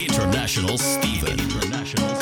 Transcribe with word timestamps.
International 0.00 0.78
Stephen. 0.78 1.38
International 1.38 2.21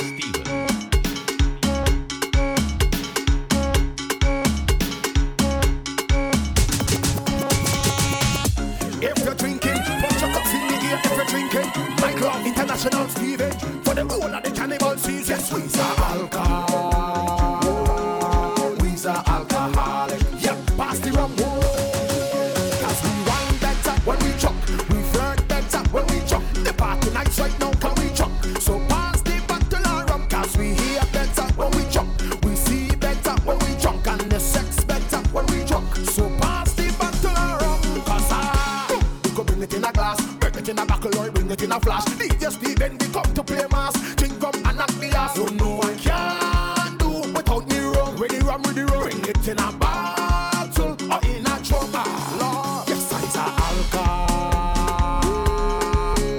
PhD, 42.51 42.79
then 42.79 42.93
we 42.99 43.07
come 43.13 43.35
to 43.35 43.43
play 43.43 43.67
mass. 43.71 43.95
Drink 44.17 44.43
up 44.43 44.55
and 44.55 44.77
knock 44.79 44.93
the 45.01 45.09
ass. 45.17 45.37
You 45.37 45.51
know 45.57 45.81
I 45.83 45.95
can't 45.95 46.99
do 46.99 47.11
without 47.33 47.69
me 47.69 47.79
rum. 47.79 48.17
Ready, 48.17 48.39
rum, 48.41 48.63
ready, 48.63 48.83
rum. 48.83 49.03
Bring 49.03 49.25
it 49.25 49.49
in 49.49 49.59
a 49.59 49.73
bottle 49.73 50.97
or 51.13 51.21
in 51.27 51.47
a 51.47 51.61
chopper. 51.63 52.05
Lord, 52.39 52.89
yes, 52.89 53.13
I'm 53.13 53.25
a 53.37 53.45
alcohol. 53.67 54.31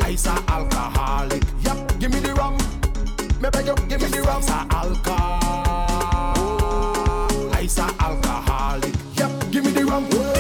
I'm 0.04 0.16
a 0.26 0.52
alcoholic. 0.52 1.44
Yep, 1.64 2.00
give 2.00 2.12
me 2.14 2.20
the 2.20 2.34
rum. 2.34 2.58
Me 3.42 3.50
beg 3.50 3.66
you, 3.66 3.76
give 3.88 4.02
me 4.02 4.08
the 4.08 4.22
rum. 4.22 4.44
I'm 4.48 4.70
a 4.70 4.76
alcohol. 4.76 5.42
I'm 7.54 7.68
a 7.68 8.04
alcoholic. 8.04 8.96
Yep, 9.16 9.32
give 9.52 9.64
me 9.66 9.72
the 9.72 9.86
rum. 9.86 10.31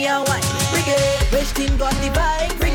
me 0.00 0.06
a 0.06 0.22
wine. 0.26 0.42
Brigade, 0.72 1.32
Rest 1.32 1.58
in 1.58 1.76
got 1.76 1.94
divine. 2.00 2.69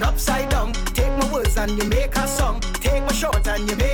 it 0.00 0.06
upside 0.06 0.48
down. 0.50 0.72
Take 0.94 1.12
my 1.18 1.32
words 1.32 1.56
and 1.56 1.70
you 1.70 1.88
make 1.88 2.14
a 2.16 2.26
song. 2.26 2.60
Take 2.80 3.02
my 3.02 3.12
shorts 3.12 3.48
and 3.48 3.68
you 3.68 3.76
make 3.76 3.89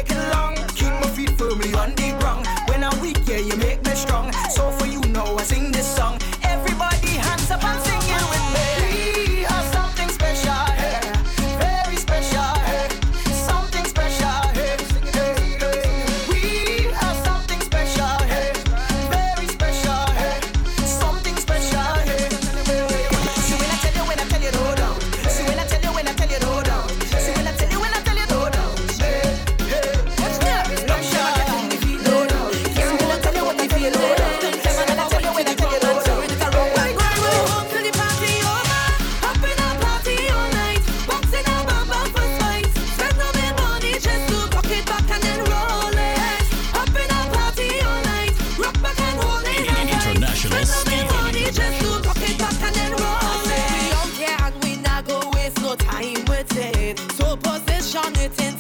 Sean 57.96 58.12
Newton 58.12 58.56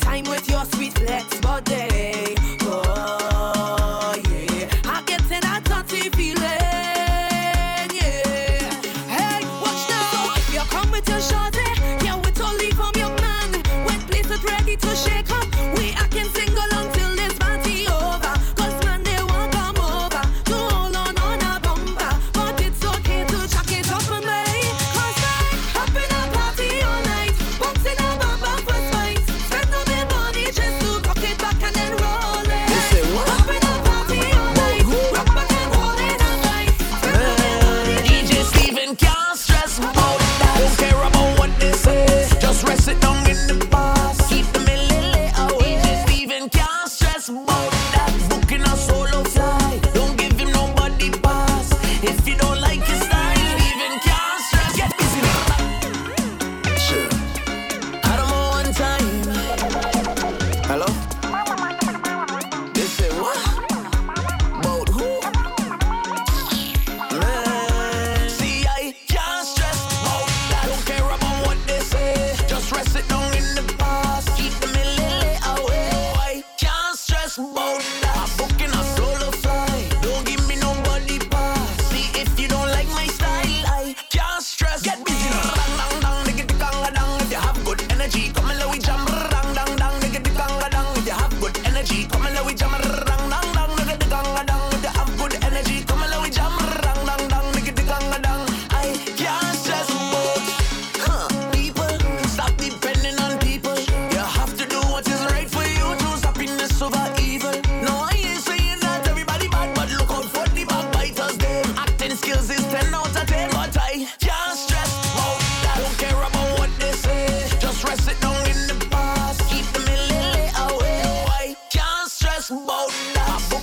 Bold 122.48 122.92
nuts. 123.16 123.55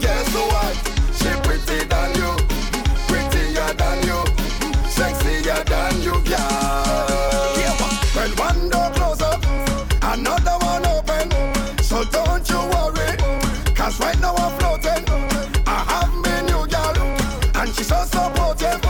Guess 0.00 0.34
what? 0.34 0.74
She 1.18 1.30
prettier 1.44 1.84
than 1.84 2.10
you, 2.20 2.30
prettier 3.08 3.72
than 3.80 3.98
you, 4.08 4.20
sexier 4.96 5.64
than 5.64 6.02
you, 6.02 6.12
girl. 6.30 7.54
Yeah. 7.60 7.74
Well, 8.14 8.32
one 8.46 8.68
door 8.70 8.90
close 8.94 9.22
up, 9.22 9.44
another 10.02 10.56
one 10.64 10.86
open. 10.86 11.30
So 11.82 12.04
don't 12.04 12.48
you 12.48 12.60
worry, 12.74 13.16
right 14.00 14.20
now 14.20 14.34
I'm 14.36 14.52
floating. 14.58 15.04
I 15.66 15.78
have 15.90 16.14
me 16.24 16.34
new 16.50 16.66
girl, 16.66 16.98
and 17.54 17.68
she's 17.74 17.88
so 17.88 18.04
supportive, 18.04 18.84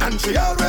and 0.00 0.20
she 0.20 0.36
already. 0.36 0.65